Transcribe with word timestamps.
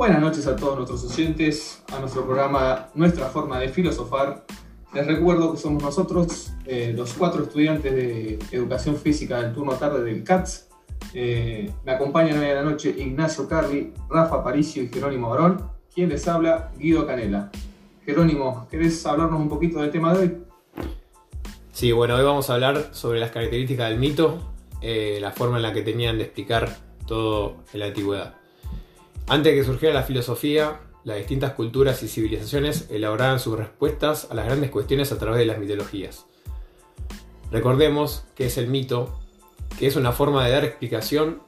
Buenas 0.00 0.22
noches 0.22 0.46
a 0.46 0.56
todos 0.56 0.76
nuestros 0.76 1.04
oyentes, 1.12 1.82
a 1.94 1.98
nuestro 2.00 2.24
programa 2.24 2.88
Nuestra 2.94 3.26
Forma 3.26 3.58
de 3.58 3.68
Filosofar. 3.68 4.46
Les 4.94 5.06
recuerdo 5.06 5.52
que 5.52 5.58
somos 5.58 5.82
nosotros, 5.82 6.52
eh, 6.64 6.94
los 6.96 7.12
cuatro 7.12 7.42
estudiantes 7.42 7.94
de 7.94 8.38
Educación 8.50 8.96
Física 8.96 9.42
del 9.42 9.52
turno 9.52 9.74
tarde 9.74 10.02
del 10.02 10.24
CATS. 10.24 10.70
Eh, 11.12 11.70
me 11.84 11.92
acompañan 11.92 12.38
hoy 12.38 12.46
en 12.46 12.54
la 12.54 12.62
noche 12.62 12.94
Ignacio 12.96 13.46
Carli, 13.46 13.92
Rafa 14.08 14.42
Paricio 14.42 14.82
y 14.82 14.88
Jerónimo 14.88 15.28
Barón. 15.28 15.68
Quien 15.94 16.08
les 16.08 16.26
habla, 16.26 16.72
Guido 16.78 17.06
Canela. 17.06 17.50
Jerónimo, 18.06 18.68
¿querés 18.70 19.04
hablarnos 19.04 19.38
un 19.38 19.50
poquito 19.50 19.82
del 19.82 19.90
tema 19.90 20.14
de 20.14 20.18
hoy? 20.18 20.38
Sí, 21.72 21.92
bueno, 21.92 22.14
hoy 22.14 22.24
vamos 22.24 22.48
a 22.48 22.54
hablar 22.54 22.88
sobre 22.92 23.20
las 23.20 23.32
características 23.32 23.90
del 23.90 23.98
mito, 23.98 24.38
eh, 24.80 25.18
la 25.20 25.32
forma 25.32 25.58
en 25.58 25.62
la 25.62 25.74
que 25.74 25.82
tenían 25.82 26.16
de 26.16 26.24
explicar 26.24 26.74
todo 27.06 27.56
la 27.74 27.84
antigüedad. 27.84 28.39
Antes 29.30 29.52
de 29.52 29.60
que 29.60 29.64
surgiera 29.64 29.94
la 29.94 30.02
filosofía, 30.02 30.80
las 31.04 31.16
distintas 31.18 31.52
culturas 31.52 32.02
y 32.02 32.08
civilizaciones 32.08 32.88
elaboraban 32.90 33.38
sus 33.38 33.56
respuestas 33.56 34.26
a 34.28 34.34
las 34.34 34.46
grandes 34.46 34.72
cuestiones 34.72 35.12
a 35.12 35.18
través 35.18 35.38
de 35.38 35.46
las 35.46 35.60
mitologías. 35.60 36.26
Recordemos 37.52 38.24
que 38.34 38.46
es 38.46 38.58
el 38.58 38.66
mito, 38.66 39.20
que 39.78 39.86
es 39.86 39.94
una 39.94 40.10
forma 40.10 40.44
de 40.44 40.50
dar 40.50 40.64
explicación 40.64 41.42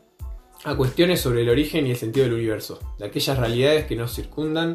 a 0.62 0.76
cuestiones 0.76 1.20
sobre 1.20 1.42
el 1.42 1.48
origen 1.48 1.88
y 1.88 1.90
el 1.90 1.96
sentido 1.96 2.26
del 2.26 2.34
universo, 2.34 2.78
de 3.00 3.06
aquellas 3.06 3.36
realidades 3.36 3.86
que 3.86 3.96
nos 3.96 4.14
circundan 4.14 4.74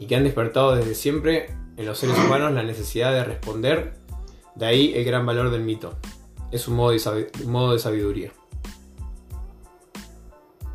y 0.00 0.06
que 0.06 0.16
han 0.16 0.24
despertado 0.24 0.74
desde 0.74 0.96
siempre 0.96 1.54
en 1.76 1.86
los 1.86 1.96
seres 1.96 2.18
humanos 2.18 2.52
la 2.54 2.64
necesidad 2.64 3.12
de 3.12 3.22
responder, 3.22 3.94
de 4.56 4.66
ahí 4.66 4.94
el 4.96 5.04
gran 5.04 5.24
valor 5.24 5.52
del 5.52 5.62
mito. 5.62 5.96
Es 6.50 6.66
un 6.66 6.74
modo 6.74 6.90
de, 6.90 7.78
sabiduría. 7.78 8.32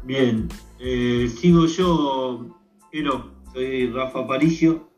Bien, 0.05 0.49
eh, 0.79 1.31
sigo 1.33 1.65
yo, 1.65 2.59
pero 2.91 3.31
soy 3.53 3.87
Rafa 3.87 4.27
Paricio. 4.27 4.89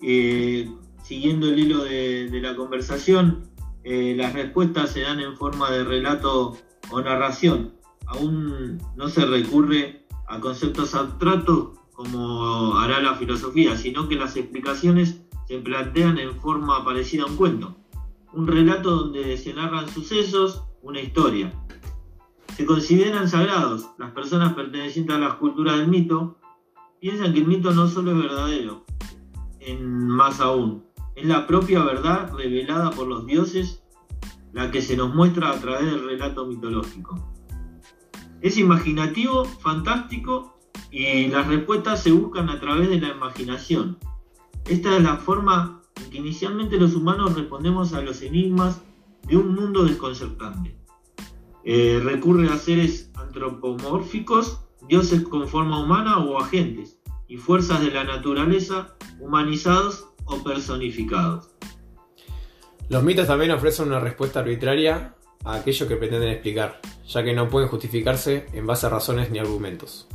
Eh, 0.00 0.70
siguiendo 1.02 1.48
el 1.48 1.58
hilo 1.58 1.82
de, 1.82 2.28
la 2.40 2.54
conversación, 2.54 3.50
eh, 3.82 4.14
las 4.16 4.32
respuestas 4.34 4.90
se 4.90 5.00
dan 5.00 5.18
en 5.18 5.36
forma 5.36 5.68
de 5.70 5.82
relato 5.82 6.56
o 6.90 7.00
narración. 7.00 7.74
Aún 8.06 8.78
no 8.96 9.08
se 9.08 9.26
recurre 9.26 10.06
a 10.28 10.38
conceptos 10.38 10.94
abstractos 10.94 11.78
como 11.92 12.76
hará 12.76 13.00
la 13.00 13.16
filosofía, 13.16 13.76
sino 13.76 14.08
que 14.08 14.14
las 14.14 14.36
explicaciones 14.36 15.22
se 15.48 15.58
plantean 15.58 16.18
en 16.18 16.40
forma 16.40 16.84
parecida 16.84 17.24
a 17.24 17.26
un 17.26 17.36
cuento. 17.36 17.76
Un 18.32 18.46
relato 18.46 18.90
donde 18.90 19.36
se 19.36 19.54
narran 19.54 19.88
sucesos, 19.88 20.62
una 20.82 21.00
historia. 21.00 21.52
Se 22.56 22.66
consideran 22.66 23.28
sagrados. 23.28 23.88
Las 23.98 24.12
personas 24.12 24.54
pertenecientes 24.54 25.14
a 25.14 25.18
las 25.18 25.34
culturas 25.34 25.78
del 25.78 25.88
mito 25.88 26.38
piensan 27.00 27.32
que 27.32 27.40
el 27.40 27.46
mito 27.46 27.72
no 27.72 27.88
solo 27.88 28.12
es 28.12 28.18
verdadero, 28.18 28.84
en 29.60 30.08
más 30.08 30.40
aún, 30.40 30.84
es 31.14 31.26
la 31.26 31.46
propia 31.46 31.82
verdad 31.82 32.32
revelada 32.34 32.90
por 32.90 33.06
los 33.06 33.26
dioses 33.26 33.82
la 34.52 34.70
que 34.70 34.82
se 34.82 34.96
nos 34.96 35.14
muestra 35.14 35.50
a 35.50 35.60
través 35.60 35.86
del 35.86 36.04
relato 36.04 36.46
mitológico. 36.46 37.32
Es 38.40 38.58
imaginativo, 38.58 39.44
fantástico 39.44 40.58
y 40.90 41.28
las 41.28 41.46
respuestas 41.46 42.02
se 42.02 42.12
buscan 42.12 42.50
a 42.50 42.60
través 42.60 42.88
de 42.88 43.00
la 43.00 43.08
imaginación. 43.08 43.98
Esta 44.66 44.96
es 44.96 45.02
la 45.02 45.16
forma 45.16 45.80
en 45.96 46.10
que 46.10 46.18
inicialmente 46.18 46.78
los 46.78 46.94
humanos 46.94 47.34
respondemos 47.34 47.94
a 47.94 48.02
los 48.02 48.20
enigmas 48.22 48.82
de 49.26 49.36
un 49.36 49.54
mundo 49.54 49.84
desconcertante. 49.84 50.81
Eh, 51.64 52.00
recurre 52.02 52.48
a 52.48 52.58
seres 52.58 53.10
antropomórficos, 53.14 54.60
dioses 54.88 55.22
con 55.22 55.46
forma 55.48 55.82
humana 55.82 56.18
o 56.18 56.38
agentes, 56.38 56.98
y 57.28 57.36
fuerzas 57.36 57.80
de 57.80 57.90
la 57.90 58.04
naturaleza 58.04 58.94
humanizados 59.20 60.06
o 60.24 60.42
personificados. 60.42 61.48
Los 62.88 63.02
mitos 63.02 63.26
también 63.26 63.52
ofrecen 63.52 63.88
una 63.88 64.00
respuesta 64.00 64.40
arbitraria 64.40 65.14
a 65.44 65.54
aquello 65.54 65.88
que 65.88 65.96
pretenden 65.96 66.28
explicar, 66.28 66.80
ya 67.08 67.22
que 67.22 67.32
no 67.32 67.48
pueden 67.48 67.68
justificarse 67.68 68.46
en 68.52 68.66
base 68.66 68.86
a 68.86 68.90
razones 68.90 69.30
ni 69.30 69.38
argumentos. 69.38 70.08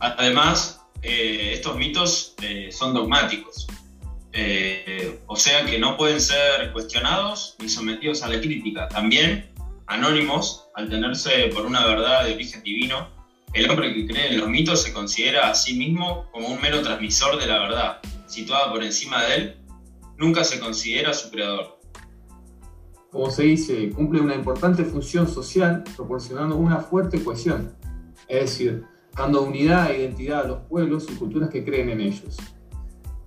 Además, 0.00 0.80
eh, 1.02 1.52
estos 1.54 1.76
mitos 1.76 2.34
eh, 2.42 2.70
son 2.72 2.94
dogmáticos, 2.94 3.66
eh, 4.36 5.20
o 5.26 5.36
sea 5.36 5.64
que 5.64 5.78
no 5.78 5.96
pueden 5.96 6.20
ser 6.20 6.72
cuestionados 6.72 7.54
ni 7.60 7.68
sometidos 7.68 8.24
a 8.24 8.28
la 8.28 8.40
crítica. 8.40 8.88
También, 8.88 9.48
anónimos, 9.86 10.66
al 10.74 10.88
tenerse 10.88 11.50
por 11.54 11.64
una 11.66 11.86
verdad 11.86 12.24
de 12.24 12.34
origen 12.34 12.62
divino, 12.64 13.08
el 13.52 13.70
hombre 13.70 13.94
que 13.94 14.08
cree 14.08 14.32
en 14.32 14.40
los 14.40 14.48
mitos 14.48 14.82
se 14.82 14.92
considera 14.92 15.48
a 15.48 15.54
sí 15.54 15.78
mismo 15.78 16.28
como 16.32 16.48
un 16.48 16.60
mero 16.60 16.82
transmisor 16.82 17.38
de 17.38 17.46
la 17.46 17.60
verdad, 17.60 18.00
situada 18.26 18.72
por 18.72 18.82
encima 18.82 19.24
de 19.24 19.34
él, 19.36 19.56
nunca 20.18 20.42
se 20.42 20.58
considera 20.58 21.14
su 21.14 21.30
creador. 21.30 21.78
Como 23.12 23.30
se 23.30 23.44
dice, 23.44 23.90
cumple 23.90 24.20
una 24.20 24.34
importante 24.34 24.84
función 24.84 25.28
social 25.32 25.84
proporcionando 25.94 26.56
una 26.56 26.80
fuerte 26.80 27.22
cohesión, 27.22 27.76
es 28.26 28.40
decir, 28.40 28.84
dando 29.16 29.42
unidad 29.42 29.92
e 29.92 30.00
identidad 30.00 30.40
a 30.40 30.48
los 30.48 30.60
pueblos 30.62 31.06
y 31.08 31.14
culturas 31.14 31.50
que 31.50 31.64
creen 31.64 31.90
en 31.90 32.00
ellos. 32.00 32.36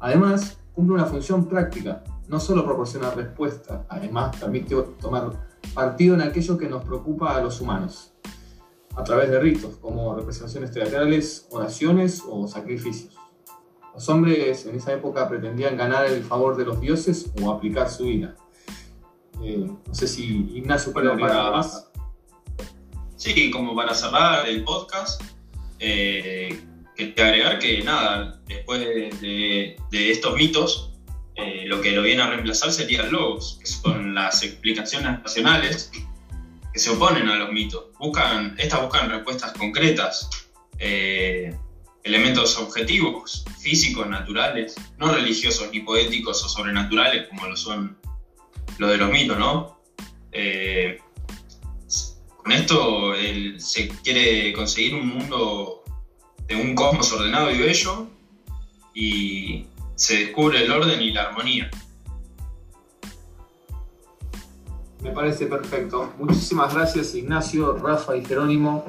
Además, 0.01 0.59
cumple 0.77 0.93
una 0.93 1.05
función 1.05 1.47
práctica, 1.47 2.03
no 2.27 2.39
solo 2.39 2.63
proporciona 2.63 3.09
respuesta, 3.09 3.87
además 3.89 4.37
permite 4.37 4.75
tomar 5.01 5.49
partido 5.73 6.13
en 6.13 6.21
aquello 6.21 6.55
que 6.55 6.69
nos 6.69 6.85
preocupa 6.85 7.35
a 7.35 7.41
los 7.41 7.59
humanos, 7.61 8.13
a 8.95 9.03
través 9.03 9.31
de 9.31 9.39
ritos 9.39 9.77
como 9.77 10.13
representaciones 10.13 10.69
teatrales, 10.71 11.47
oraciones 11.49 12.21
o 12.29 12.47
sacrificios. 12.47 13.15
Los 13.95 14.07
hombres 14.09 14.67
en 14.67 14.75
esa 14.75 14.93
época 14.93 15.27
pretendían 15.27 15.77
ganar 15.77 16.05
el 16.05 16.21
favor 16.21 16.55
de 16.55 16.65
los 16.65 16.79
dioses 16.79 17.31
o 17.41 17.49
aplicar 17.49 17.89
su 17.89 18.05
ira. 18.05 18.35
Eh, 19.41 19.57
no 19.83 19.95
sé 19.95 20.07
si 20.07 20.47
Ignacio 20.53 20.93
puede 20.93 21.09
para 21.17 21.49
más. 21.49 21.89
Sí, 23.15 23.49
como 23.49 23.75
para 23.75 23.95
cerrar 23.95 24.47
el 24.47 24.63
podcast, 24.63 25.23
eh, 25.79 26.49
que 26.97 27.13
agregar 27.21 27.59
que 27.59 27.83
nada, 27.83 28.41
después 28.47 28.81
de, 28.81 29.77
estos 29.91 30.35
mitos, 30.35 30.91
eh, 31.35 31.65
lo 31.67 31.79
que 31.79 31.91
lo 31.91 32.01
viene 32.01 32.23
a 32.23 32.29
reemplazar 32.29 32.71
serían 32.71 33.11
logos, 33.11 33.59
que 33.61 33.67
son 33.67 34.15
las 34.15 34.41
explicaciones 34.41 35.21
racionales 35.21 35.91
que 36.73 36.79
se 36.79 36.89
oponen 36.89 37.29
a 37.29 37.35
los 37.35 37.51
mitos. 37.51 37.85
Buscan, 37.99 38.55
estas 38.57 38.81
buscan 38.81 39.11
respuestas 39.11 39.53
concretas, 39.53 40.27
eh, 40.79 41.55
elementos 42.03 42.57
objetivos, 42.57 43.45
físicos, 43.59 44.07
naturales, 44.07 44.75
no 44.97 45.13
religiosos 45.13 45.69
ni 45.71 45.81
poéticos 45.81 46.43
o 46.43 46.49
sobrenaturales 46.49 47.27
como 47.27 47.45
lo 47.45 47.55
son 47.55 47.95
los 48.79 48.89
de 48.89 48.97
los 48.97 49.11
mitos, 49.11 49.37
¿no? 49.37 49.79
Eh, 50.31 50.99
con 52.37 52.51
esto 52.51 53.13
se 53.57 53.89
quiere 54.03 54.53
conseguir 54.53 54.95
un 54.95 55.07
mundo 55.07 55.83
de 56.47 56.55
un 56.55 56.75
cosmos 56.75 57.11
ordenado 57.13 57.51
y 57.51 57.57
bello 57.57 58.07
y 58.93 59.67
se 59.95 60.25
descubre 60.25 60.63
el 60.63 60.71
orden 60.71 61.01
y 61.01 61.11
la 61.11 61.23
armonía. 61.23 61.69
Me 65.01 65.11
parece 65.11 65.45
perfecto. 65.45 66.13
Muchísimas 66.17 66.73
gracias 66.73 67.13
Ignacio, 67.15 67.77
Rafa 67.77 68.15
y 68.17 68.25
Jerónimo. 68.25 68.85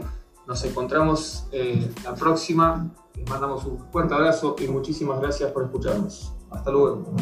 Nos 0.47 0.65
encontramos 0.65 1.47
eh, 1.53 1.91
la 2.05 2.15
próxima. 2.15 2.91
Les 3.15 3.29
mandamos 3.29 3.65
un 3.65 3.79
fuerte 3.91 4.15
abrazo 4.15 4.57
y 4.59 4.69
muchísimas 4.69 5.21
gracias 5.21 5.53
por 5.53 5.65
escucharnos. 5.65 6.33
Hasta 6.51 6.71
luego. 6.71 7.15